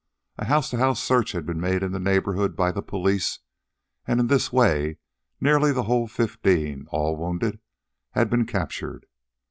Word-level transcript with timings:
A 0.39 0.45
house 0.45 0.71
to 0.71 0.79
house 0.79 0.99
search 0.99 1.33
had 1.33 1.45
been 1.45 1.61
made 1.61 1.83
in 1.83 1.91
the 1.91 1.99
neighborhood 1.99 2.55
by 2.55 2.71
the 2.71 2.81
police, 2.81 3.37
and 4.07 4.19
in 4.19 4.25
this 4.25 4.51
way 4.51 4.97
nearly 5.39 5.71
the 5.71 5.83
whole 5.83 6.07
fifteen, 6.07 6.87
all 6.89 7.15
wounded, 7.15 7.59
had 8.13 8.27
been 8.27 8.47
captured. 8.47 9.05